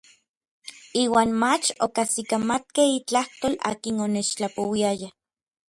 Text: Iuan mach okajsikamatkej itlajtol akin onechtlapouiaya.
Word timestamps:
Iuan 1.01 1.29
mach 1.41 1.67
okajsikamatkej 1.85 2.89
itlajtol 2.99 3.53
akin 3.69 4.01
onechtlapouiaya. 4.07 5.09